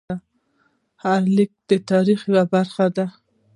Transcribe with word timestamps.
هر 1.03 1.21
لیک 1.35 1.51
د 1.69 1.71
تاریخ 1.89 2.19
یوه 2.29 2.43
برخه 2.53 2.85
وه. 2.95 3.05